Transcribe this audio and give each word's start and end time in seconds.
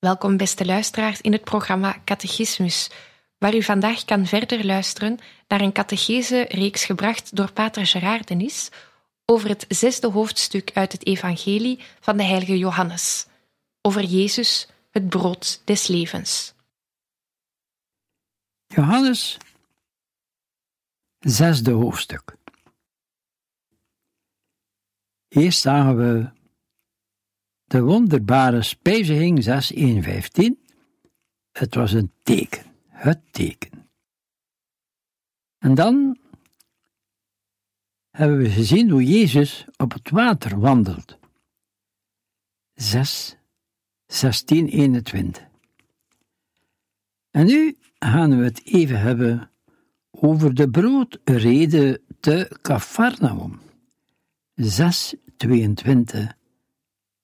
Welkom 0.00 0.36
beste 0.36 0.66
luisteraars 0.66 1.20
in 1.20 1.32
het 1.32 1.44
programma 1.44 1.96
Catechismus, 2.04 2.90
waar 3.38 3.54
u 3.54 3.62
vandaag 3.62 4.04
kan 4.04 4.26
verder 4.26 4.64
luisteren 4.66 5.18
naar 5.48 5.60
een 5.60 5.72
catechese-reeks 5.72 6.84
gebracht 6.84 7.36
door 7.36 7.52
Pater 7.52 7.86
Gerard 7.86 8.28
Denis 8.28 8.70
over 9.24 9.48
het 9.48 9.64
zesde 9.68 10.10
hoofdstuk 10.10 10.70
uit 10.74 10.92
het 10.92 11.06
Evangelie 11.06 11.80
van 12.00 12.16
de 12.16 12.22
heilige 12.22 12.58
Johannes, 12.58 13.26
over 13.80 14.04
Jezus, 14.04 14.68
het 14.90 15.08
brood 15.08 15.62
des 15.64 15.86
levens. 15.86 16.54
Johannes, 18.66 19.38
zesde 21.18 21.70
hoofdstuk. 21.70 22.36
Eerst 25.28 25.60
zagen 25.60 25.96
we 25.96 26.30
de 27.70 27.82
wonderbare 27.82 28.62
spijziging 28.62 29.44
6.1.15. 29.44 30.68
Het 31.52 31.74
was 31.74 31.92
een 31.92 32.12
teken, 32.22 32.64
het 32.88 33.32
teken. 33.32 33.88
En 35.58 35.74
dan 35.74 36.18
hebben 38.10 38.38
we 38.38 38.50
gezien 38.50 38.90
hoe 38.90 39.04
Jezus 39.04 39.66
op 39.76 39.92
het 39.92 40.10
water 40.10 40.60
wandelt. 40.60 41.18
6, 42.74 43.36
16, 44.06 44.68
21. 44.68 45.46
En 47.30 47.46
nu 47.46 47.76
gaan 47.98 48.38
we 48.38 48.44
het 48.44 48.64
even 48.64 49.00
hebben 49.00 49.50
over 50.10 50.54
de 50.54 50.70
broodrede 50.70 52.00
te 52.20 52.58
Cafarnaum. 52.62 53.60
6, 54.54 55.14
22 55.36 56.38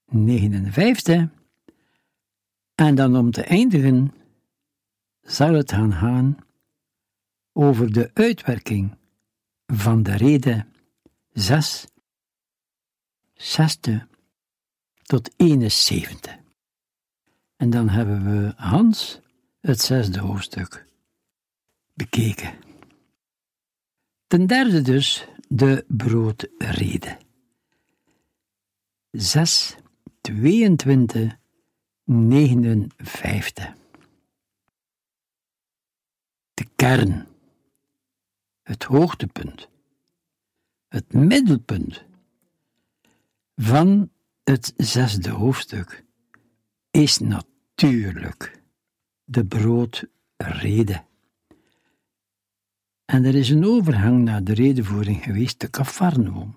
59. 0.07 1.29
En 2.75 2.95
dan 2.95 3.17
om 3.17 3.31
te 3.31 3.43
eindigen 3.43 4.15
zal 5.23 5.53
het 5.53 5.73
gaan 5.73 6.37
over 7.53 7.93
de 7.93 8.11
uitwerking 8.15 8.97
van 9.67 10.03
de 10.03 10.17
reden 10.17 10.73
6, 11.33 11.87
6 13.35 13.79
tot 15.03 15.31
71. 15.37 16.37
En 17.57 17.71
dan 17.71 17.89
hebben 17.89 18.25
we 18.25 18.53
Hans, 18.57 19.21
het 19.61 19.81
zesde 19.81 20.21
hoofdstuk, 20.21 20.87
bekeken. 21.95 22.55
Ten 24.27 24.47
derde 24.47 24.83
dus 24.83 25.29
de 25.49 25.85
broodrede. 25.89 27.19
6, 29.11 29.77
22, 30.27 31.39
59. 32.05 33.75
De 36.55 36.67
kern, 36.77 37.27
het 38.63 38.83
hoogtepunt, 38.83 39.69
het 40.89 41.13
middelpunt 41.13 42.05
van 43.57 44.11
het 44.45 44.73
zesde 44.77 45.31
hoofdstuk 45.31 46.05
is 46.91 47.19
natuurlijk 47.19 48.63
de 49.25 49.45
broodrede. 49.45 51.05
En 53.05 53.25
er 53.25 53.35
is 53.35 53.51
een 53.51 53.65
overgang 53.65 54.25
naar 54.25 54.45
de 54.45 54.55
redevoering 54.55 55.23
geweest, 55.23 55.61
de 55.61 55.71
Cafarnaum. 55.71 56.55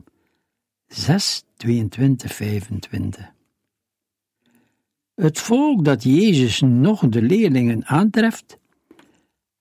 6, 0.87 1.43
22, 1.55 2.33
25. 2.33 3.37
Het 5.19 5.39
volk 5.39 5.85
dat 5.85 6.03
Jezus 6.03 6.61
nog 6.61 7.09
de 7.09 7.21
leerlingen 7.21 7.85
aantreft, 7.85 8.59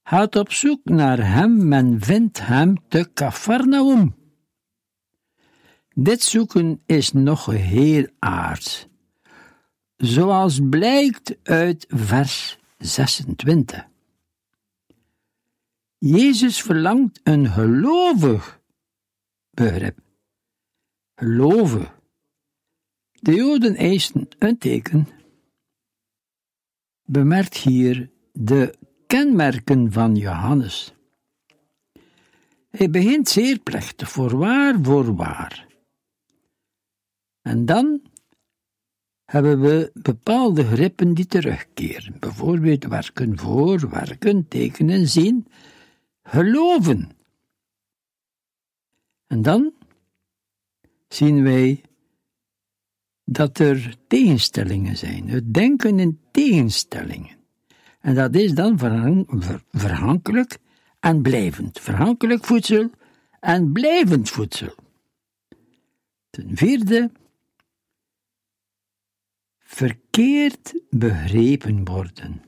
gaat 0.02 0.36
op 0.36 0.52
zoek 0.52 0.84
naar 0.84 1.32
hem, 1.32 1.68
men 1.68 2.00
vindt 2.00 2.46
hem 2.46 2.76
te 2.88 3.10
Cafarnaum. 3.14 4.16
Dit 5.94 6.22
zoeken 6.22 6.82
is 6.86 7.12
nog 7.12 7.46
heel 7.46 8.06
aards, 8.18 8.86
zoals 9.96 10.60
blijkt 10.70 11.36
uit 11.42 11.86
vers 11.88 12.58
26. 12.76 13.86
Jezus 15.98 16.62
verlangt 16.62 17.20
een 17.22 17.46
gelovig 17.46 18.60
begrip. 19.50 19.98
Geloven. 21.14 21.88
De 23.12 23.34
Joden 23.34 23.74
eisten 23.74 24.28
een 24.38 24.58
teken 24.58 25.17
bemerkt 27.08 27.56
hier 27.56 28.10
de 28.32 28.74
kenmerken 29.06 29.92
van 29.92 30.16
Johannes. 30.16 30.94
Hij 32.70 32.90
begint 32.90 33.28
zeer 33.28 33.58
plechtig, 33.58 34.10
voorwaar, 34.10 34.78
voorwaar. 34.82 35.66
En 37.42 37.64
dan 37.64 38.02
hebben 39.24 39.60
we 39.60 39.90
bepaalde 39.94 40.64
grippen 40.64 41.14
die 41.14 41.26
terugkeren. 41.26 42.18
Bijvoorbeeld 42.18 42.84
werken 42.84 43.38
voor, 43.38 43.88
werken, 43.90 44.48
tekenen, 44.48 45.08
zien, 45.08 45.46
geloven. 46.22 47.10
En 49.26 49.42
dan 49.42 49.72
zien 51.08 51.42
wij 51.42 51.82
dat 53.30 53.58
er 53.58 53.96
tegenstellingen 54.06 54.96
zijn. 54.96 55.28
Het 55.28 55.54
denken 55.54 55.98
in 55.98 56.20
tegenstellingen. 56.30 57.36
En 58.00 58.14
dat 58.14 58.34
is 58.34 58.54
dan 58.54 58.78
verhankelijk 59.70 60.58
en 61.00 61.22
blijvend. 61.22 61.80
Verhankelijk 61.80 62.44
voedsel 62.44 62.90
en 63.40 63.72
blijvend 63.72 64.30
voedsel. 64.30 64.74
Ten 66.30 66.56
vierde, 66.56 67.10
verkeerd 69.58 70.80
begrepen 70.90 71.84
worden. 71.84 72.42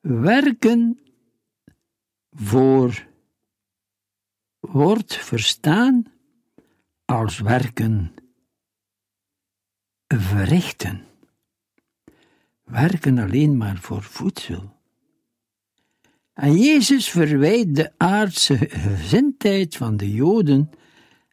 Werken 0.00 0.98
voor 2.30 3.06
wordt 4.60 5.16
verstaan 5.16 6.04
als 7.04 7.38
werken 7.38 8.14
verrichten. 10.20 11.04
Werken 12.64 13.18
alleen 13.18 13.56
maar 13.56 13.76
voor 13.76 14.02
voedsel. 14.02 14.80
En 16.34 16.56
Jezus 16.56 17.10
verwijt 17.10 17.74
de 17.74 17.92
aardse 17.96 18.56
gezindheid 18.68 19.76
van 19.76 19.96
de 19.96 20.12
Joden 20.12 20.70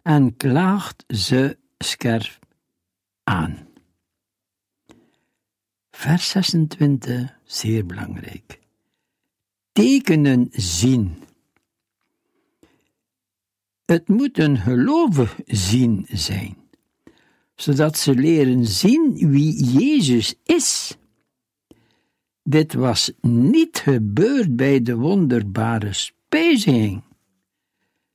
en 0.01 0.37
klaagt 0.37 1.03
ze 1.07 1.57
scherp 1.77 2.39
aan. 3.23 3.67
Vers 5.91 6.29
26, 6.29 7.39
zeer 7.43 7.85
belangrijk. 7.85 8.59
Tekenen 9.71 10.47
zien. 10.51 11.23
Het 13.85 14.07
moet 14.07 14.37
een 14.37 14.57
gelovig 14.57 15.39
zien 15.45 16.05
zijn 16.09 16.58
zodat 17.61 17.97
ze 17.97 18.15
leren 18.15 18.65
zien 18.65 19.31
wie 19.31 19.63
Jezus 19.63 20.35
is. 20.43 20.97
Dit 22.43 22.73
was 22.73 23.11
niet 23.21 23.77
gebeurd 23.77 24.55
bij 24.55 24.81
de 24.81 24.95
wonderbare 24.95 25.93
spijzing. 25.93 27.03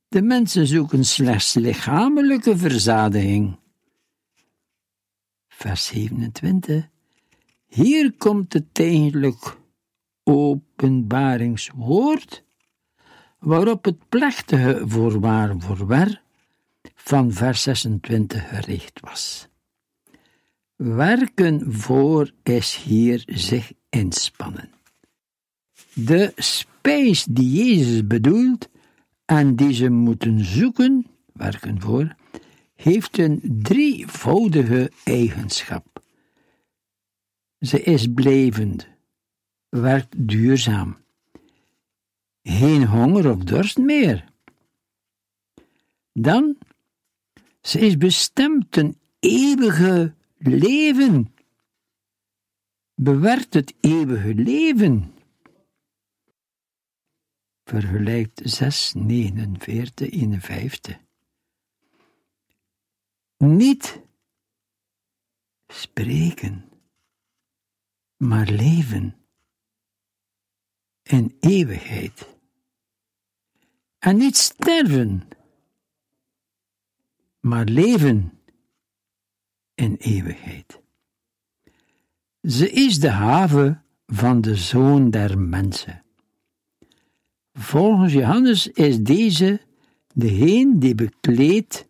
De 0.09 0.23
mensen 0.23 0.67
zoeken 0.67 1.05
slechts 1.05 1.55
lichamelijke 1.55 2.57
verzadiging. 2.57 3.59
Vers 5.49 5.87
27. 5.87 6.89
Hier 7.67 8.13
komt 8.13 8.53
het 8.53 8.67
eigenlijk 8.73 9.59
openbaringswoord, 10.23 12.45
waarop 13.39 13.85
het 13.85 14.09
plechtige 14.09 14.83
voorwaar 14.87 15.55
voorwaar 15.59 16.24
van 16.95 17.33
vers 17.33 17.63
26 17.63 18.49
gericht 18.49 19.01
was. 19.01 19.49
Werken 20.77 21.73
voor 21.73 22.31
is 22.43 22.77
hier 22.77 23.23
zich 23.27 23.73
inspannen. 23.89 24.71
De 25.95 26.33
spijs 26.37 27.25
die 27.25 27.53
Jezus 27.53 28.07
bedoelt 28.07 28.69
en 29.25 29.57
die 29.57 29.73
ze 29.73 29.91
moeten 29.91 30.45
zoeken, 30.45 31.07
werken 31.33 31.81
voor, 31.81 32.15
heeft 32.75 33.19
een 33.19 33.41
drievoudige 33.63 34.91
eigenschap. 35.05 36.03
Ze 37.59 37.83
is 37.83 38.07
blijvend, 38.15 38.89
werkt 39.69 40.29
duurzaam. 40.29 40.97
Geen 42.43 42.87
honger 42.87 43.31
of 43.31 43.45
dorst 43.45 43.79
meer. 43.79 44.25
Dan, 46.13 46.57
ze 47.65 47.79
is 47.81 47.97
bestemd 47.97 48.77
een 48.77 48.99
eeuwige 49.19 50.15
leven. 50.37 51.35
Bewerkt 52.95 53.55
het 53.55 53.75
eeuwige 53.81 54.35
leven. 54.35 55.15
Vergelijkt 57.65 58.41
6, 58.45 58.93
49, 58.95 60.11
51. 60.11 60.99
Niet 63.37 64.01
spreken, 65.67 66.69
maar 68.17 68.47
leven 68.47 69.17
in 71.03 71.37
eeuwigheid. 71.41 72.37
En 73.99 74.17
niet 74.17 74.37
sterven, 74.37 75.29
maar 77.45 77.65
leven 77.65 78.33
in 79.75 79.97
eeuwigheid. 79.99 80.81
Ze 82.43 82.71
is 82.71 83.01
de 83.01 83.09
haven 83.09 83.85
van 84.07 84.41
de 84.41 84.57
zoon 84.57 85.11
der 85.11 85.39
mensen. 85.39 86.03
Volgens 87.53 88.13
Johannes 88.13 88.69
is 88.69 88.99
deze 88.99 89.61
degene 90.15 90.79
die 90.79 90.95
bekleed 90.95 91.89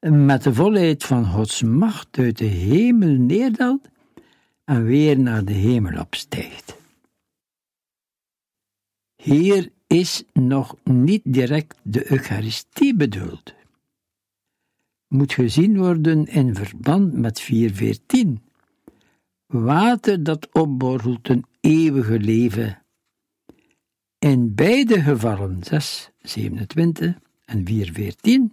met 0.00 0.42
de 0.42 0.54
volheid 0.54 1.04
van 1.04 1.24
Gods 1.24 1.62
macht 1.62 2.18
uit 2.18 2.38
de 2.38 2.44
hemel 2.44 3.16
neerdaalt 3.16 3.88
en 4.64 4.84
weer 4.84 5.18
naar 5.18 5.44
de 5.44 5.52
hemel 5.52 6.00
opstijgt. 6.00 6.76
Hier 9.16 9.70
is 9.86 10.24
nog 10.32 10.76
niet 10.84 11.22
direct 11.24 11.78
de 11.82 12.12
Eucharistie 12.12 12.94
bedoeld. 12.94 13.54
Moet 15.12 15.32
gezien 15.32 15.78
worden 15.78 16.26
in 16.26 16.54
verband 16.54 17.12
met 17.12 17.40
414. 17.40 18.42
Water 19.46 20.22
dat 20.22 20.48
opborrelt 20.52 21.28
een 21.28 21.44
eeuwige 21.60 22.18
leven. 22.18 22.82
In 24.18 24.54
beide 24.54 25.00
gevallen, 25.00 25.58
6, 25.62 26.10
27 26.18 27.18
en 27.44 27.66
414, 27.66 28.52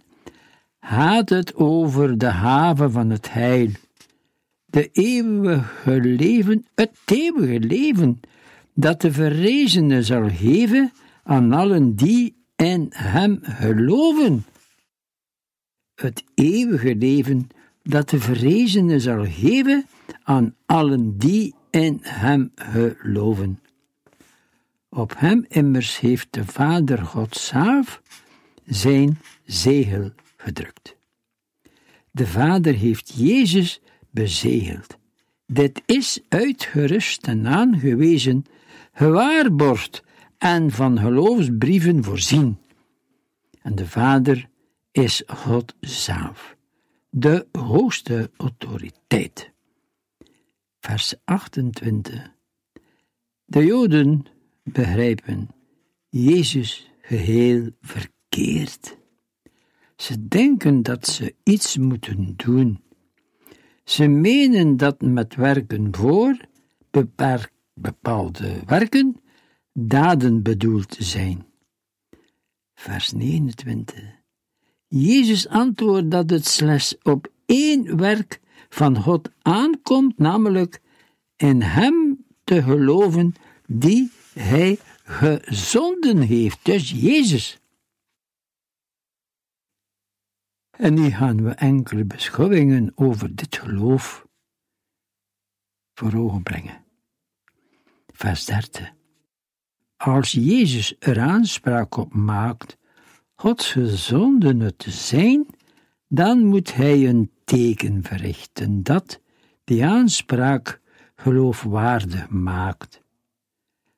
gaat 0.80 1.28
het 1.28 1.54
over 1.54 2.18
de 2.18 2.26
haven 2.26 2.92
van 2.92 3.10
het 3.10 3.32
heil, 3.32 3.70
de 4.64 4.88
eeuwige 4.92 6.00
leven, 6.00 6.66
het 6.74 6.90
eeuwige 7.04 7.60
leven, 7.60 8.20
dat 8.74 9.00
de 9.00 9.12
verrezene 9.12 10.02
zal 10.02 10.28
geven 10.30 10.92
aan 11.22 11.52
allen 11.52 11.94
die 11.94 12.34
in 12.56 12.86
hem 12.94 13.38
geloven. 13.42 14.44
Het 16.00 16.24
eeuwige 16.34 16.96
leven 16.96 17.48
dat 17.82 18.08
de 18.08 18.20
verrezene 18.20 19.00
zal 19.00 19.24
geven 19.24 19.86
aan 20.22 20.54
allen 20.66 21.18
die 21.18 21.54
in 21.70 21.98
hem 22.02 22.52
geloven. 22.54 23.60
Op 24.88 25.14
hem 25.16 25.44
immers 25.48 26.00
heeft 26.00 26.28
de 26.30 26.44
Vader 26.44 26.98
God 26.98 27.36
zelf 27.36 28.02
zijn 28.64 29.18
zegel 29.44 30.10
gedrukt. 30.36 30.96
De 32.10 32.26
Vader 32.26 32.74
heeft 32.74 33.12
Jezus 33.16 33.80
bezegeld. 34.10 34.98
Dit 35.46 35.82
is 35.86 36.20
uitgerust 36.28 37.26
en 37.26 37.46
aangewezen, 37.46 38.44
gewaarborgd 38.92 40.02
en 40.38 40.70
van 40.70 40.98
geloofsbrieven 40.98 42.04
voorzien. 42.04 42.58
En 43.62 43.74
de 43.74 43.86
Vader 43.86 44.48
is 44.92 45.22
God 45.26 45.74
zelf, 45.80 46.56
de 47.10 47.46
hoogste 47.52 48.30
autoriteit. 48.36 49.50
Vers 50.80 51.14
28. 51.24 52.32
De 53.44 53.64
Joden 53.64 54.26
begrijpen 54.62 55.48
Jezus 56.08 56.90
geheel 57.00 57.70
verkeerd. 57.80 58.98
Ze 59.96 60.28
denken 60.28 60.82
dat 60.82 61.06
ze 61.06 61.34
iets 61.42 61.76
moeten 61.76 62.36
doen. 62.36 62.82
Ze 63.84 64.06
menen 64.06 64.76
dat 64.76 65.00
met 65.00 65.34
werken 65.34 65.94
voor 65.94 66.36
bepaalde 67.74 68.62
werken 68.66 69.20
daden 69.72 70.42
bedoeld 70.42 70.96
zijn. 70.98 71.46
Vers 72.74 73.12
29. 73.12 74.19
Jezus 74.92 75.48
antwoordt 75.48 76.10
dat 76.10 76.30
het 76.30 76.46
slechts 76.46 76.96
op 77.02 77.32
één 77.46 77.96
werk 77.96 78.40
van 78.68 78.96
God 79.02 79.30
aankomt, 79.42 80.18
namelijk 80.18 80.80
in 81.36 81.62
Hem 81.62 82.24
te 82.44 82.62
geloven 82.62 83.34
die 83.66 84.10
Hij 84.32 84.78
gezonden 85.04 86.18
heeft, 86.18 86.64
dus 86.64 86.90
Jezus. 86.90 87.60
En 90.70 90.94
nu 90.94 91.10
gaan 91.10 91.44
we 91.44 91.50
enkele 91.50 92.04
beschouwingen 92.04 92.92
over 92.94 93.34
dit 93.36 93.56
geloof 93.56 94.26
voor 95.94 96.14
ogen 96.14 96.42
brengen. 96.42 96.84
Vers 98.06 98.44
30. 98.44 98.92
Als 99.96 100.32
Jezus 100.32 100.96
er 100.98 101.20
aanspraak 101.20 101.96
op 101.96 102.14
maakt 102.14 102.78
Gods 103.40 103.72
gezondene 103.72 104.76
te 104.76 104.90
zijn, 104.90 105.46
dan 106.08 106.46
moet 106.46 106.74
hij 106.74 107.08
een 107.08 107.30
teken 107.44 108.02
verrichten 108.02 108.82
dat 108.82 109.20
die 109.64 109.84
aanspraak 109.84 110.80
geloofwaardig 111.14 112.28
maakt. 112.28 113.02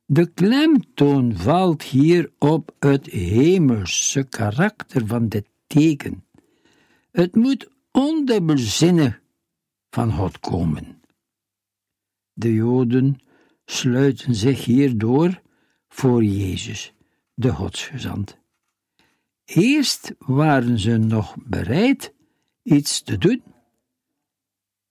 De 0.05 0.33
klemtoon 0.33 1.37
valt 1.37 1.83
hier 1.83 2.33
op 2.39 2.75
het 2.79 3.07
hemelse 3.07 4.25
karakter 4.25 5.07
van 5.07 5.29
dit 5.29 5.49
teken. 5.67 6.25
Het 7.11 7.35
moet 7.35 7.71
ondubbelzinnig 7.91 9.21
van 9.91 10.13
God 10.13 10.41
komen. 10.41 11.01
De 12.33 12.55
Joden 12.55 13.17
sluiten 13.65 14.35
zich 14.35 14.65
hierdoor 14.65 15.43
voor 15.89 16.25
Jezus, 16.25 16.93
de 17.35 17.53
Godsgezant. 17.53 18.41
Eerst 19.45 20.15
waren 20.19 20.79
ze 20.79 20.97
nog 20.97 21.37
bereid 21.39 22.13
iets 22.63 23.03
te 23.03 23.19
doen. 23.19 23.43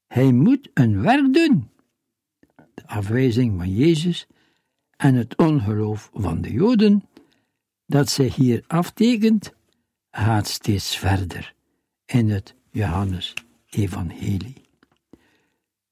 Hij 0.07 0.31
moet 0.31 0.69
een 0.73 1.01
werk 1.01 1.33
doen. 1.33 1.69
De 2.73 2.87
afwijzing 2.87 3.57
van 3.57 3.73
Jezus 3.75 4.27
en 4.97 5.15
het 5.15 5.37
ongeloof 5.37 6.09
van 6.13 6.41
de 6.41 6.51
Joden, 6.51 7.03
dat 7.85 8.09
zij 8.09 8.27
hier 8.27 8.63
aftekent, 8.67 9.53
gaat 10.11 10.47
steeds 10.47 10.97
verder 10.97 11.53
in 12.05 12.29
het 12.29 12.55
Johannes-evangelie. 12.69 14.61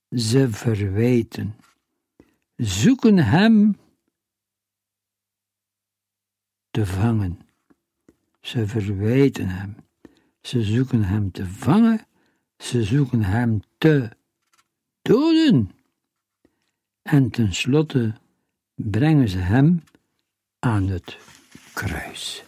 Ze 0.09 0.49
verwijten, 0.49 1.55
zoeken 2.55 3.17
hem 3.17 3.77
te 6.71 6.85
vangen. 6.85 7.48
Ze 8.41 8.67
verwijten 8.67 9.47
hem. 9.47 9.75
Ze 10.41 10.63
zoeken 10.63 11.03
hem 11.03 11.31
te 11.31 11.45
vangen, 11.45 12.07
Ze 12.57 12.83
zoeken 12.83 13.23
hem 13.23 13.59
te 13.77 14.09
doden. 15.01 15.71
En 17.01 17.29
tenslotte 17.29 18.13
brengen 18.75 19.29
ze 19.29 19.37
hem 19.37 19.83
aan 20.59 20.87
het 20.87 21.17
kruis. 21.73 22.43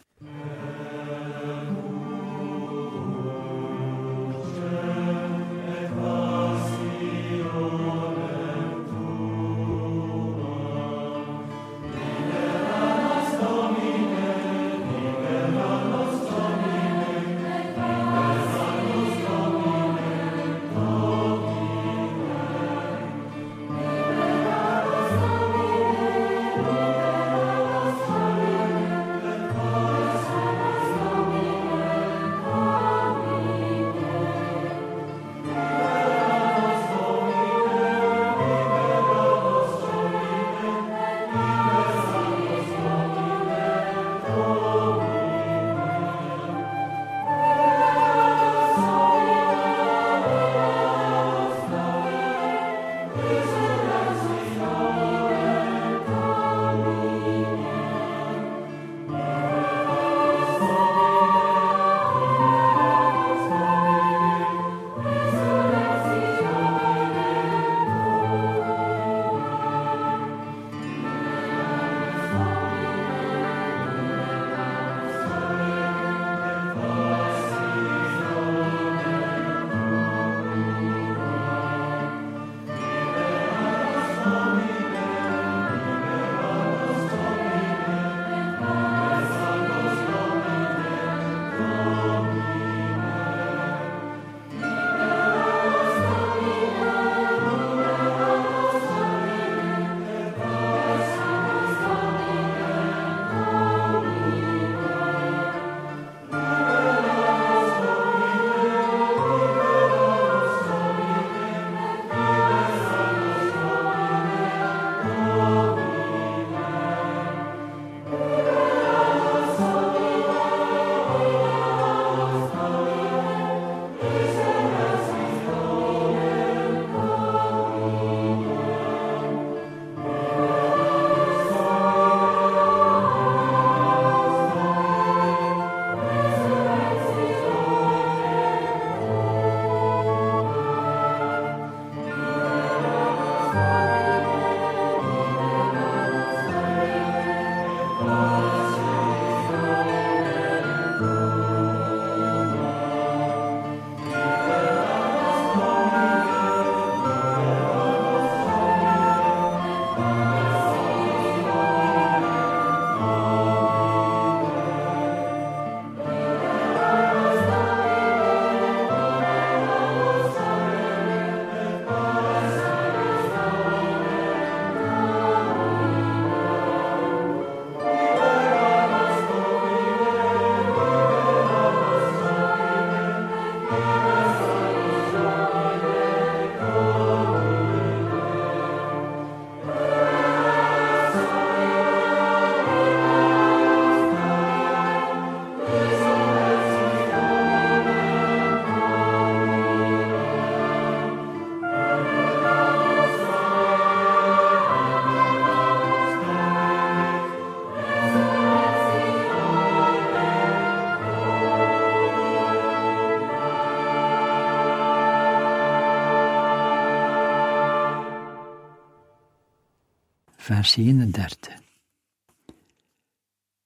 Vers 220.41 220.75
31. 220.75 221.59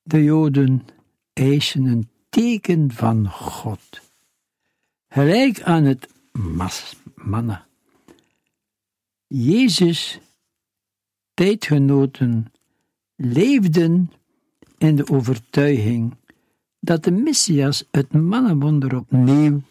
De 0.01 0.23
Joden 0.23 0.85
eisen 1.33 1.85
een 1.85 2.09
teken 2.29 2.91
van 2.91 3.29
God, 3.29 4.01
gelijk 5.07 5.61
aan 5.61 5.83
het 5.83 6.07
mas. 6.31 6.95
Jezus, 9.27 10.19
tijdgenoten, 11.33 12.51
leefden 13.15 14.11
in 14.77 14.95
de 14.95 15.09
overtuiging 15.09 16.15
dat 16.79 17.03
de 17.03 17.11
Messias 17.11 17.83
het 17.91 18.13
mannenwonder 18.13 18.95
opnieuw 18.95 19.61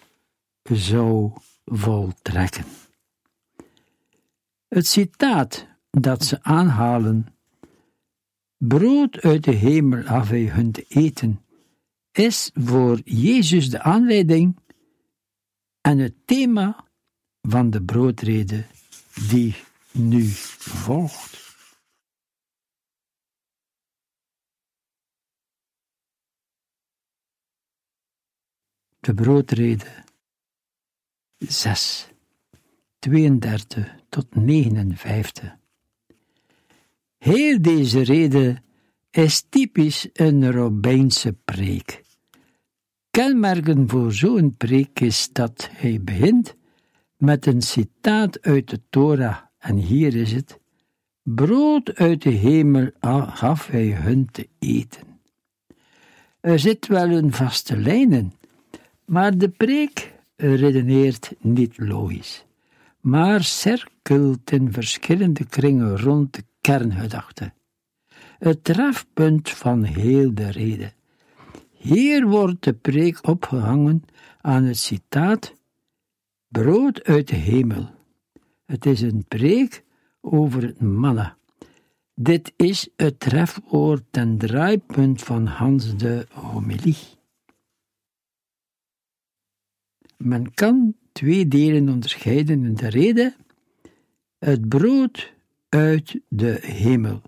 zou 0.62 1.32
voltrekken. 1.64 2.64
Het 4.68 4.86
citaat 4.86 5.72
dat 6.00 6.24
ze 6.24 6.42
aanhalen. 6.42 7.26
Brood 8.56 9.20
uit 9.20 9.44
de 9.44 9.50
hemel 9.50 10.06
af 10.06 10.28
wij 10.28 10.44
hun 10.44 10.72
te 10.72 10.84
eten, 10.88 11.44
is 12.12 12.50
voor 12.54 13.00
Jezus 13.04 13.70
de 13.70 13.82
aanleiding 13.82 14.58
en 15.80 15.98
het 15.98 16.14
thema 16.24 16.88
van 17.40 17.70
de 17.70 17.82
broodrede 17.82 18.66
die 19.28 19.54
nu 19.92 20.24
volgt. 20.58 21.42
De 29.00 29.14
broodrede 29.14 30.04
6, 31.38 32.08
32 32.98 33.96
tot 34.08 34.34
59. 34.34 35.62
Heel 37.24 37.62
deze 37.62 38.02
reden 38.02 38.64
is 39.10 39.46
typisch 39.48 40.08
een 40.12 40.52
Robijnse 40.52 41.36
preek. 41.44 42.02
Kenmerken 43.10 43.88
voor 43.88 44.12
zo'n 44.12 44.56
preek 44.56 45.00
is 45.00 45.28
dat 45.32 45.68
hij 45.72 46.00
begint 46.02 46.56
met 47.16 47.46
een 47.46 47.62
citaat 47.62 48.42
uit 48.42 48.70
de 48.70 48.80
Torah, 48.90 49.36
en 49.58 49.76
hier 49.76 50.14
is 50.16 50.32
het: 50.32 50.60
Brood 51.22 51.94
uit 51.94 52.22
de 52.22 52.30
hemel 52.30 52.90
gaf 53.26 53.66
hij 53.66 53.86
hun 53.86 54.28
te 54.30 54.48
eten. 54.58 55.20
Er 56.40 56.58
zit 56.58 56.86
wel 56.86 57.10
een 57.10 57.32
vaste 57.32 57.76
lijn 57.76 58.12
in, 58.12 58.32
maar 59.04 59.38
de 59.38 59.48
preek 59.48 60.12
redeneert 60.36 61.32
niet 61.40 61.78
logisch, 61.78 62.44
maar 63.00 63.42
cirkelt 64.06 64.50
in 64.50 64.72
verschillende 64.72 65.44
kringen 65.46 65.98
rond 65.98 66.34
de 66.34 66.44
kerngedachte. 66.60 67.52
Het 68.38 68.64
trefpunt 68.64 69.50
van 69.50 69.82
heel 69.82 70.34
de 70.34 70.50
reden. 70.50 70.92
Hier 71.70 72.26
wordt 72.26 72.64
de 72.64 72.72
preek 72.72 73.26
opgehangen 73.28 74.04
aan 74.40 74.64
het 74.64 74.78
citaat 74.78 75.54
Brood 76.48 77.02
uit 77.04 77.28
de 77.28 77.36
hemel. 77.36 77.90
Het 78.64 78.86
is 78.86 79.00
een 79.00 79.24
preek 79.28 79.84
over 80.20 80.62
het 80.62 80.80
manna. 80.80 81.36
Dit 82.14 82.52
is 82.56 82.88
het 82.96 83.20
trefwoord 83.20 84.02
ten 84.10 84.38
draaipunt 84.38 85.22
van 85.22 85.46
Hans 85.46 85.96
de 85.96 86.26
homilie. 86.30 86.96
Men 90.16 90.54
kan 90.54 90.94
twee 91.12 91.48
delen 91.48 91.88
onderscheiden 91.88 92.64
in 92.64 92.74
de 92.74 92.88
reden: 92.88 93.34
het 94.44 94.68
brood 94.68 95.32
uit 95.68 96.20
de 96.28 96.58
hemel. 96.60 97.22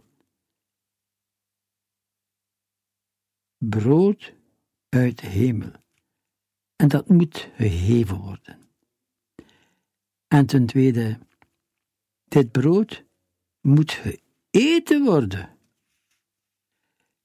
Brood 3.59 4.33
uit 4.89 5.21
de 5.21 5.27
hemel. 5.27 5.73
En 6.77 6.89
dat 6.89 7.09
moet 7.09 7.51
gegeven 7.57 8.17
worden. 8.17 8.59
En 10.29 10.47
ten 10.47 10.67
tweede, 10.67 11.19
dit 12.25 12.51
brood 12.51 13.05
moet 13.61 13.93
geëten 13.93 15.05
worden. 15.05 15.57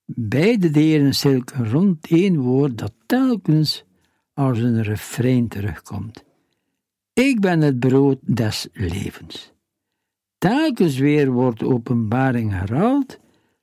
Beide 0.05 0.69
delen 0.69 1.13
cirkelen 1.13 1.69
rond 1.69 2.07
één 2.07 2.39
woord 2.39 2.77
dat 2.77 2.93
telkens 3.05 3.83
als 4.33 4.57
een 4.59 4.83
refrein 4.83 5.47
terugkomt. 5.47 6.23
Ik 7.13 7.39
ben 7.39 7.61
het 7.61 7.79
brood 7.79 8.19
des 8.21 8.67
levens. 8.73 9.53
Telkens 10.41 10.97
weer 10.97 11.31
wordt 11.31 11.63
openbaring 11.63 12.51
herhaald 12.51 13.19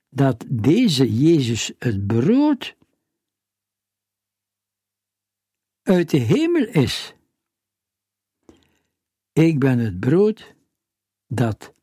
dat 0.09 0.45
deze 0.49 1.13
Jezus 1.13 1.71
het 1.79 2.07
brood 2.07 2.75
uit 5.83 6.09
de 6.09 6.17
hemel 6.17 6.65
is. 6.65 7.13
Ik 9.33 9.59
ben 9.59 9.79
het 9.79 9.99
brood 9.99 10.55
dat 11.27 11.73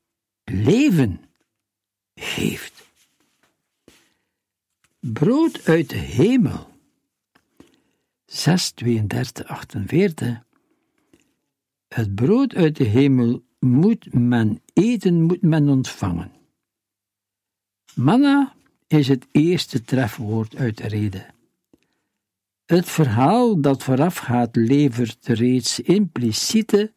leven 0.45 1.21
geeft. 2.15 2.89
Brood 5.01 5.65
uit 5.65 5.91
de 5.91 5.97
hemel. 5.97 6.69
6, 8.27 8.71
32, 8.71 9.47
48. 9.47 10.45
Het 11.89 12.15
brood 12.15 12.55
uit 12.55 12.77
de 12.77 12.85
hemel 12.85 13.45
moet 13.59 14.13
men 14.13 14.61
eten, 14.77 15.23
moet 15.23 15.43
men 15.43 15.69
ontvangen. 15.69 16.31
Manna 17.95 18.55
is 18.87 19.09
het 19.09 19.27
eerste 19.31 19.83
trefwoord 19.83 20.57
uit 20.57 20.77
de 20.77 20.89
reden. 20.89 21.35
Het 22.67 22.89
verhaal 22.89 23.61
dat 23.61 23.83
voorafgaat 23.83 24.57
levert 24.57 25.27
reeds 25.27 25.81
impliciete, 25.81 26.93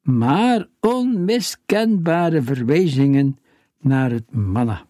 maar 0.00 0.68
onmiskenbare 0.80 2.42
verwijzingen 2.42 3.38
naar 3.78 4.10
het 4.10 4.32
manna. 4.32 4.86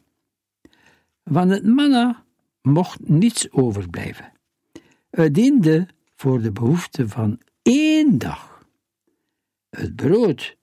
Van 1.25 1.49
het 1.49 1.67
manna 1.67 2.25
mocht 2.63 3.09
niets 3.09 3.53
overblijven. 3.53 4.33
Het 5.11 5.35
diende 5.35 5.89
voor 6.15 6.41
de 6.41 6.53
behoefte 6.53 7.09
van 7.09 7.41
één 7.63 8.19
dag. 8.19 8.67
Het 9.71 9.97
brood 9.97 10.59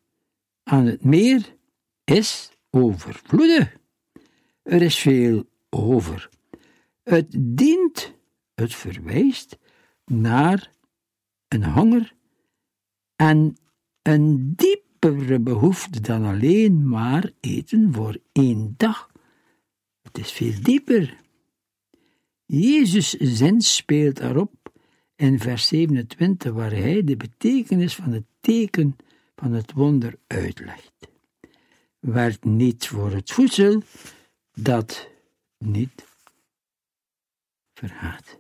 aan 0.67 0.85
het 0.85 1.03
meer 1.03 1.55
is 2.03 2.51
overvloedig. 2.69 3.77
Er 4.63 4.81
is 4.81 4.99
veel 4.99 5.49
over. 5.69 6.29
Het 7.03 7.27
dient, 7.39 8.13
het 8.53 8.75
verwijst 8.75 9.57
naar 10.05 10.71
een 11.47 11.63
honger 11.63 12.15
en 13.15 13.57
een 14.01 14.53
diepere 14.55 15.39
behoefte 15.39 16.01
dan 16.01 16.25
alleen 16.25 16.87
maar 16.87 17.31
eten 17.39 17.93
voor 17.93 18.17
één 18.31 18.73
dag. 18.77 19.11
Het 20.01 20.17
is 20.17 20.31
veel 20.31 20.61
dieper. 20.61 21.17
Jezus' 22.45 23.13
zin 23.19 23.61
speelt 23.61 24.19
erop 24.19 24.71
in 25.15 25.39
vers 25.39 25.67
27, 25.67 26.51
waar 26.53 26.71
hij 26.71 27.03
de 27.03 27.17
betekenis 27.17 27.95
van 27.95 28.11
het 28.11 28.25
teken 28.39 28.95
van 29.39 29.51
het 29.51 29.73
wonder 29.73 30.19
uitlegt. 30.27 31.07
Werd 31.99 32.43
niet 32.43 32.87
voor 32.87 33.11
het 33.11 33.31
voedsel 33.31 33.81
dat 34.53 35.09
niet 35.57 36.05
vergaat. 37.73 38.39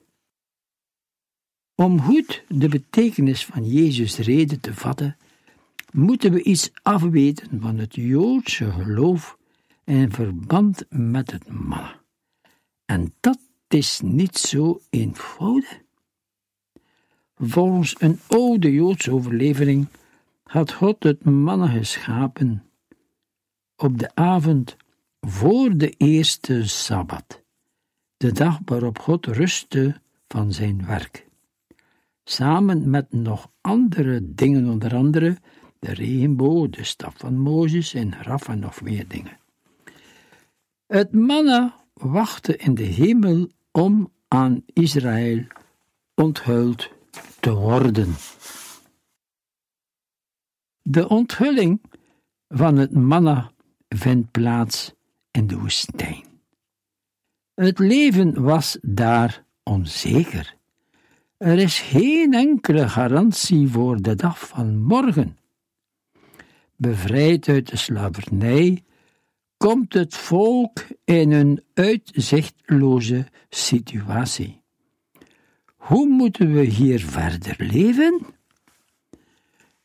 Om 1.75 2.01
goed 2.01 2.43
de 2.47 2.69
betekenis 2.69 3.45
van 3.45 3.65
Jezus' 3.65 4.17
reden 4.17 4.59
te 4.59 4.73
vatten, 4.73 5.17
moeten 5.91 6.31
we 6.31 6.43
iets 6.43 6.71
afweten 6.81 7.61
van 7.61 7.77
het 7.77 7.95
Joodse 7.95 8.71
geloof 8.71 9.37
in 9.83 10.11
verband 10.11 10.85
met 10.89 11.31
het 11.31 11.47
manna. 11.47 12.01
En 12.85 13.13
dat 13.19 13.39
is 13.67 14.01
niet 14.03 14.37
zo 14.37 14.81
eenvoudig. 14.89 15.81
Volgens 17.35 17.95
een 17.99 18.19
oude 18.27 18.71
Joodse 18.71 19.11
overlevering 19.11 19.87
had 20.47 20.71
God 20.71 21.03
het 21.03 21.25
manna 21.25 21.67
geschapen 21.67 22.63
op 23.75 23.97
de 23.99 24.15
avond 24.15 24.75
voor 25.21 25.77
de 25.77 25.89
eerste 25.89 26.67
Sabbat, 26.67 27.41
de 28.17 28.31
dag 28.31 28.59
waarop 28.65 28.99
God 28.99 29.25
rustte 29.25 30.01
van 30.27 30.53
zijn 30.53 30.85
werk. 30.85 31.27
Samen 32.23 32.89
met 32.89 33.11
nog 33.11 33.51
andere 33.61 34.19
dingen, 34.23 34.69
onder 34.69 34.95
andere 34.95 35.37
de 35.79 35.93
regenboog, 35.93 36.69
de 36.69 36.83
staf 36.83 37.13
van 37.17 37.37
Mozes 37.37 37.93
en 37.93 38.15
graf 38.15 38.47
en 38.47 38.59
nog 38.59 38.81
meer 38.81 39.07
dingen. 39.07 39.37
Het 40.87 41.11
manna 41.11 41.75
wachtte 41.93 42.57
in 42.57 42.75
de 42.75 42.83
hemel 42.83 43.47
om 43.71 44.11
aan 44.27 44.63
Israël 44.73 45.43
onthuld 46.15 46.89
te 47.39 47.53
worden. 47.53 48.15
De 50.89 51.07
onthulling 51.09 51.81
van 52.47 52.77
het 52.77 52.93
manna 52.93 53.51
vindt 53.89 54.31
plaats 54.31 54.93
in 55.31 55.47
de 55.47 55.57
woestijn. 55.57 56.23
Het 57.53 57.79
leven 57.79 58.43
was 58.43 58.77
daar 58.81 59.45
onzeker. 59.63 60.55
Er 61.37 61.57
is 61.57 61.79
geen 61.79 62.33
enkele 62.33 62.89
garantie 62.89 63.67
voor 63.67 64.01
de 64.01 64.15
dag 64.15 64.47
van 64.47 64.77
morgen. 64.77 65.37
Bevrijd 66.75 67.47
uit 67.47 67.69
de 67.69 67.77
slavernij 67.77 68.83
komt 69.57 69.93
het 69.93 70.15
volk 70.15 70.85
in 71.03 71.31
een 71.31 71.63
uitzichtloze 71.73 73.25
situatie. 73.49 74.61
Hoe 75.75 76.07
moeten 76.07 76.53
we 76.53 76.63
hier 76.63 76.99
verder 76.99 77.55
leven? 77.57 78.36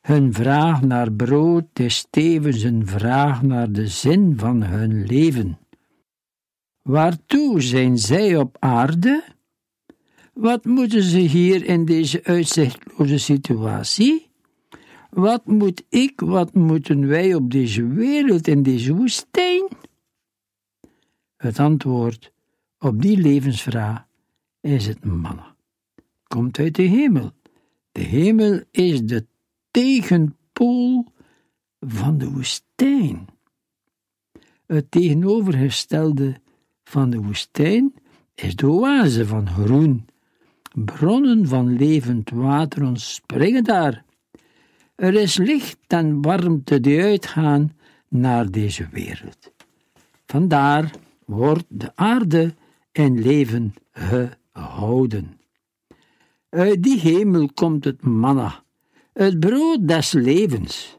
Hun 0.03 0.33
vraag 0.33 0.83
naar 0.83 1.13
brood 1.13 1.79
is 1.79 2.07
tevens 2.11 2.63
een 2.63 2.87
vraag 2.87 3.43
naar 3.43 3.73
de 3.73 3.89
zin 3.89 4.39
van 4.39 4.63
hun 4.63 5.07
leven. 5.07 5.59
Waartoe 6.83 7.61
zijn 7.61 7.99
zij 7.99 8.37
op 8.37 8.57
aarde? 8.61 9.25
Wat 10.33 10.65
moeten 10.65 11.03
ze 11.03 11.19
hier 11.19 11.65
in 11.65 11.85
deze 11.85 12.25
uitzichtloze 12.25 13.19
situatie? 13.19 14.31
Wat 15.11 15.47
moet 15.47 15.85
ik, 15.89 16.21
wat 16.21 16.55
moeten 16.55 17.07
wij 17.07 17.35
op 17.35 17.51
deze 17.51 17.87
wereld, 17.87 18.49
in 18.49 18.63
deze 18.63 18.95
woestijn? 18.95 19.69
Het 21.37 21.59
antwoord 21.59 22.33
op 22.79 23.03
die 23.03 23.17
levensvraag 23.17 24.07
is 24.61 24.87
het 24.87 25.05
manna. 25.05 25.57
Komt 26.27 26.59
uit 26.59 26.75
de 26.75 26.83
hemel. 26.83 27.31
De 27.93 28.01
hemel 28.01 28.61
is 28.71 29.03
de 29.03 29.27
tegenpool 29.73 31.13
van 31.81 32.19
de 32.19 32.31
woestijn. 32.31 33.27
Het 34.67 34.91
tegenovergestelde 34.91 36.41
van 36.85 37.11
de 37.11 37.23
woestijn 37.23 37.95
is 38.35 38.57
de 38.57 38.71
oase 38.71 39.27
van 39.27 39.49
groen. 39.49 40.07
Bronnen 40.85 41.47
van 41.47 41.77
levend 41.77 42.31
water 42.31 42.85
ontspringen 42.85 43.65
daar. 43.65 44.05
Er 44.95 45.15
is 45.15 45.37
licht 45.37 45.79
en 45.87 46.23
warmte 46.23 46.81
die 46.81 47.03
uitgaan 47.03 47.77
naar 48.09 48.51
deze 48.51 48.89
wereld. 48.91 49.53
Vandaar 50.27 50.91
wordt 51.25 51.65
de 51.69 51.97
aarde 51.97 52.55
in 52.93 53.23
leven 53.23 53.75
gehouden. 53.93 55.41
Uit 56.49 56.83
die 56.83 57.01
hemel 57.01 57.49
komt 57.55 57.85
het 57.85 58.03
manna, 58.03 58.62
het 59.13 59.41
brood 59.41 59.89
des 59.89 60.13
levens. 60.13 60.99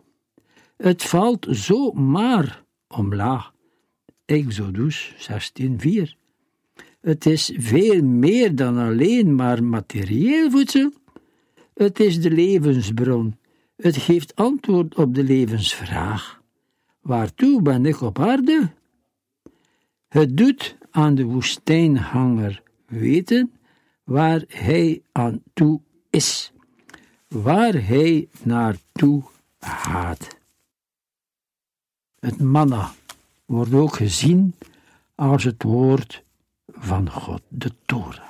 Het 0.78 1.04
valt 1.04 1.48
zomaar 1.50 2.64
omlaag. 2.88 3.54
Exodus 4.26 5.14
16:4. 5.18 6.16
Het 7.02 7.26
is 7.26 7.52
veel 7.58 8.04
meer 8.04 8.56
dan 8.56 8.78
alleen 8.78 9.36
maar 9.36 9.64
materieel 9.64 10.52
voedsel. 10.52 10.92
Het 11.74 12.00
is 12.00 12.22
de 12.22 12.32
levensbron. 12.32 13.38
Het 13.76 13.98
geeft 13.98 14.36
antwoord 14.36 14.96
op 14.96 15.16
de 15.16 15.24
levensvraag. 15.24 16.42
Waartoe 17.02 17.62
ben 17.62 17.86
ik 17.86 18.02
op 18.02 18.20
aarde? 18.20 18.72
Het 20.08 20.38
doet 20.38 20.78
aan 20.92 21.16
de 21.16 21.24
woestijnhanger 21.24 22.64
weten 22.86 23.52
waar 24.04 24.44
hij 24.48 25.02
aan 25.12 25.42
toe 25.54 25.82
is, 26.10 26.53
waar 27.34 27.74
hij 27.74 28.28
naartoe 28.44 29.24
gaat. 29.60 30.38
Het 32.20 32.40
manna 32.40 32.92
wordt 33.46 33.74
ook 33.74 33.96
gezien 33.96 34.56
als 35.16 35.44
het 35.44 35.64
woord 35.64 36.24
van 36.68 37.10
God, 37.10 37.42
de 37.48 37.72
Torah. 37.86 38.30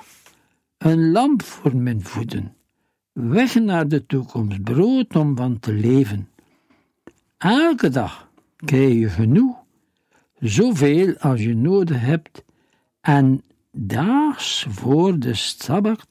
Een 0.78 1.10
lamp 1.10 1.42
voor 1.42 1.76
mijn 1.76 2.02
voeten, 2.02 2.54
weg 3.12 3.54
naar 3.54 3.88
de 3.88 4.06
toekomst, 4.06 4.62
brood 4.62 5.16
om 5.16 5.36
van 5.36 5.60
te 5.60 5.72
leven. 5.72 6.28
Elke 7.38 7.88
dag 7.88 8.28
krijg 8.56 8.92
je 8.92 9.08
genoeg, 9.08 9.56
zoveel 10.38 11.16
als 11.18 11.40
je 11.40 11.54
nodig 11.54 12.00
hebt, 12.00 12.44
en 13.00 13.42
daags 13.70 14.66
voor 14.68 15.18
de 15.18 15.34
Sabbat 15.34 16.06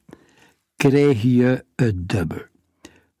krijg 0.76 1.22
je 1.22 1.64
het 1.74 2.08
dubbel. 2.08 2.52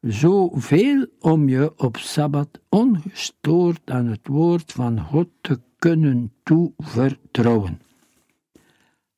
Zoveel 0.06 1.06
om 1.20 1.48
je 1.48 1.72
op 1.76 1.96
Sabbat 1.96 2.60
ongestoord 2.68 3.90
aan 3.90 4.06
het 4.06 4.26
woord 4.28 4.72
van 4.72 5.00
God 5.00 5.28
te 5.40 5.60
kunnen 5.78 6.32
toevertrouwen. 6.42 7.80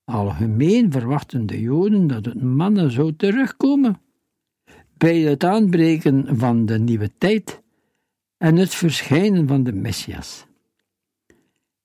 Algemeen 0.04 0.92
verwachten 0.92 1.46
de 1.46 1.60
Joden 1.60 2.06
dat 2.06 2.24
het 2.24 2.42
mannen 2.42 2.90
zou 2.90 3.16
terugkomen 3.16 4.00
bij 4.96 5.20
het 5.20 5.44
aanbreken 5.44 6.36
van 6.36 6.66
de 6.66 6.78
nieuwe 6.78 7.10
tijd 7.18 7.62
en 8.36 8.56
het 8.56 8.74
verschijnen 8.74 9.48
van 9.48 9.62
de 9.62 9.72
Messias. 9.72 10.46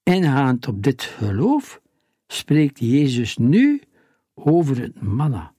Ingaand 0.04 0.68
op 0.68 0.84
dit 0.84 1.02
geloof 1.02 1.82
spreekt 2.28 2.80
Jezus 2.80 3.38
nu 3.38 3.82
over 4.34 4.82
het 4.82 5.02
manna, 5.02 5.54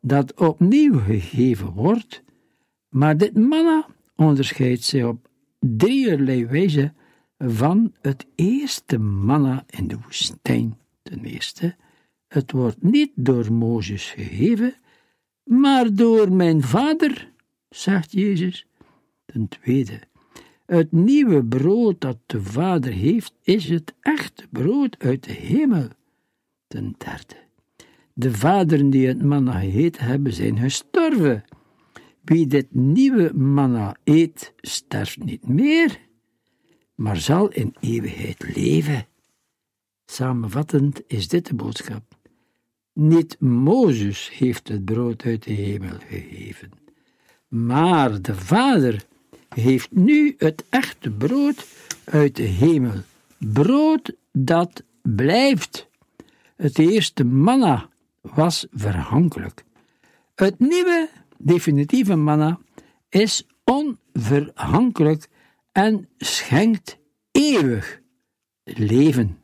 dat 0.00 0.34
opnieuw 0.34 0.98
gegeven 0.98 1.70
wordt, 1.70 2.22
maar 2.92 3.16
dit 3.16 3.34
manna 3.34 3.86
onderscheidt 4.16 4.84
zich 4.84 5.04
op 5.04 5.28
drieërlei 5.58 6.46
wijze 6.46 6.92
van 7.38 7.92
het 8.00 8.26
eerste 8.34 8.98
manna 8.98 9.64
in 9.66 9.88
de 9.88 9.96
woestijn. 10.04 10.78
Ten 11.02 11.24
eerste, 11.24 11.74
het 12.28 12.52
wordt 12.52 12.82
niet 12.82 13.10
door 13.14 13.52
Mozes 13.52 14.10
gegeven, 14.10 14.74
maar 15.44 15.94
door 15.94 16.32
mijn 16.32 16.62
vader, 16.62 17.32
zegt 17.68 18.12
Jezus. 18.12 18.66
Ten 19.24 19.48
tweede, 19.48 20.00
het 20.66 20.92
nieuwe 20.92 21.44
brood 21.44 22.00
dat 22.00 22.18
de 22.26 22.42
vader 22.42 22.92
heeft, 22.92 23.34
is 23.42 23.68
het 23.68 23.94
echte 24.00 24.46
brood 24.50 24.96
uit 24.98 25.24
de 25.24 25.32
hemel. 25.32 25.88
Ten 26.66 26.94
derde, 26.98 27.36
de 28.12 28.32
vaderen 28.32 28.90
die 28.90 29.06
het 29.06 29.22
manna 29.22 29.60
gegeten 29.60 30.04
hebben, 30.04 30.32
zijn 30.32 30.58
gestorven. 30.58 31.44
Wie 32.24 32.46
dit 32.46 32.74
nieuwe 32.74 33.32
manna 33.34 33.96
eet, 34.04 34.52
sterft 34.56 35.24
niet 35.24 35.48
meer, 35.48 36.00
maar 36.94 37.16
zal 37.16 37.48
in 37.48 37.74
eeuwigheid 37.80 38.56
leven. 38.56 39.06
Samenvattend 40.06 41.02
is 41.06 41.28
dit 41.28 41.46
de 41.46 41.54
boodschap. 41.54 42.02
Niet 42.92 43.40
Mozes 43.40 44.30
heeft 44.30 44.68
het 44.68 44.84
brood 44.84 45.22
uit 45.22 45.42
de 45.42 45.52
hemel 45.52 45.98
gegeven, 46.08 46.70
maar 47.48 48.22
de 48.22 48.34
Vader 48.34 49.04
heeft 49.48 49.90
nu 49.90 50.34
het 50.38 50.64
echte 50.68 51.10
brood 51.10 51.66
uit 52.04 52.36
de 52.36 52.42
hemel. 52.42 53.00
Brood 53.38 54.12
dat 54.32 54.82
blijft. 55.02 55.88
Het 56.56 56.78
eerste 56.78 57.24
manna 57.24 57.88
was 58.20 58.66
verhankelijk. 58.70 59.64
Het 60.34 60.58
nieuwe, 60.58 61.08
definitieve 61.42 62.16
manna 62.16 62.58
is 63.08 63.46
onverhankelijk 63.64 65.28
en 65.72 66.08
schenkt 66.18 66.98
eeuwig 67.30 68.00
leven. 68.64 69.38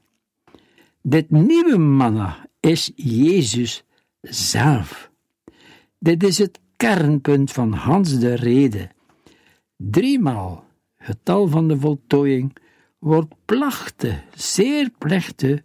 Dit 1.02 1.30
nieuwe 1.30 1.78
manna 1.78 2.48
is 2.60 2.92
Jezus 2.94 3.84
zelf. 4.20 5.10
Dit 5.98 6.22
is 6.22 6.38
het 6.38 6.60
kernpunt 6.76 7.52
van 7.52 7.72
Hans 7.72 8.18
de 8.18 8.34
Rede. 8.34 8.90
Driemaal, 9.76 10.64
getal 10.98 11.48
van 11.48 11.68
de 11.68 11.78
voltooiing, 11.78 12.56
wordt 12.98 13.34
plachtig, 13.44 14.24
zeer 14.34 14.90
plechtig, 14.98 15.62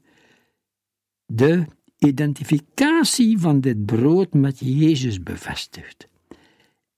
de 1.26 1.65
identificatie 1.98 3.39
van 3.39 3.62
dit 3.62 3.86
brood 3.86 4.34
met 4.34 4.60
Jezus 4.60 5.24
bevestigd. 5.24 6.08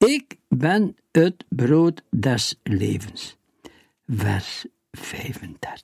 Ik 0.05 0.37
ben 0.47 0.95
het 1.11 1.45
brood 1.49 2.03
des 2.09 2.59
levens. 2.63 3.37
Vers 4.07 4.65
35. 4.91 5.83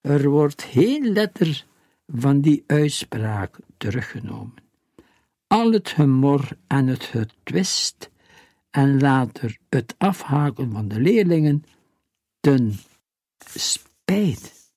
Er 0.00 0.28
wordt 0.28 0.62
geen 0.62 1.12
letter 1.12 1.64
van 2.06 2.40
die 2.40 2.64
uitspraak 2.66 3.58
teruggenomen. 3.76 4.54
Al 5.46 5.72
het 5.72 5.88
gemor 5.88 6.48
en 6.66 6.86
het 6.86 7.04
getwist 7.04 8.10
en 8.70 9.00
later 9.00 9.58
het 9.68 9.94
afhaken 9.98 10.72
van 10.72 10.88
de 10.88 11.00
leerlingen 11.00 11.64
ten 12.40 12.78
spijt. 13.54 14.72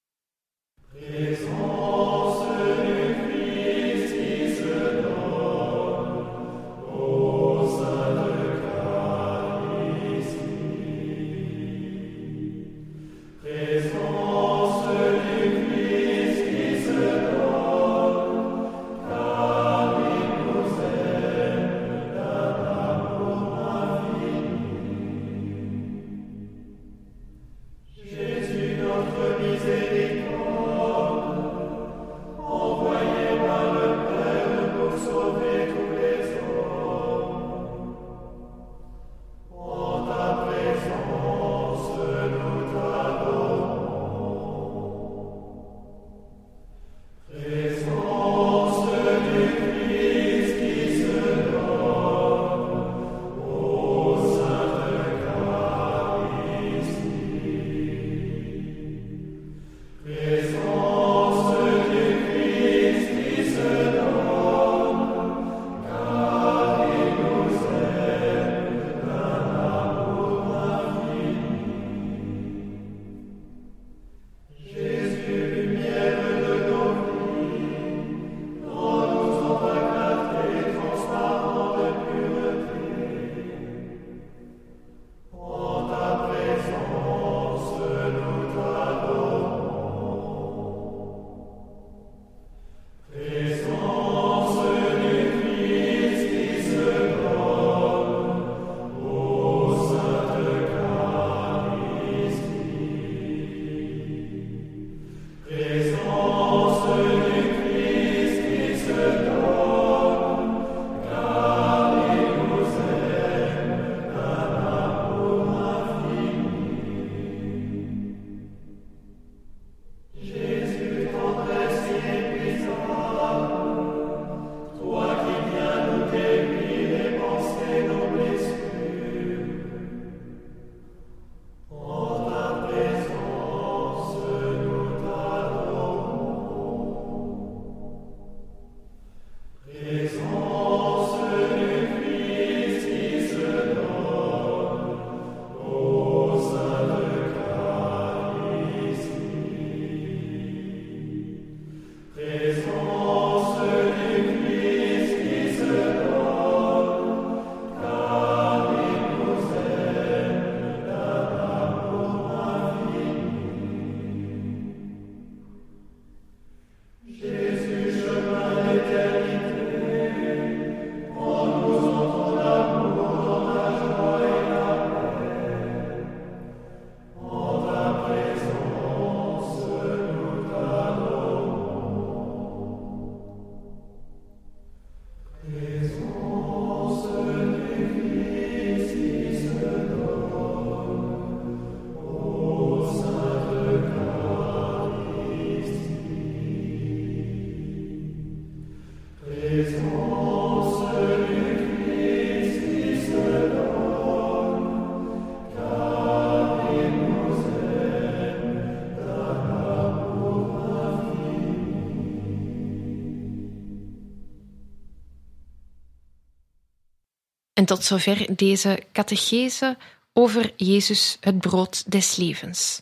Tot 217.67 217.83
zover 217.83 218.35
deze 218.35 218.83
catechese 218.91 219.77
over 220.13 220.53
Jezus, 220.55 221.17
het 221.19 221.37
brood 221.37 221.91
des 221.91 222.15
levens. 222.15 222.81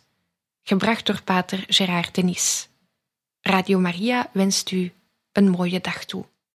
Gebracht 0.64 1.06
door 1.06 1.22
pater 1.24 1.64
Gerard 1.68 2.16
Denis. 2.16 2.68
Radio 3.42 3.80
Maria 3.80 4.30
wenst 4.34 4.72
u 4.72 4.94
een 5.32 5.50
mooie 5.50 5.82
dag 5.82 6.06
toe. 6.06 6.26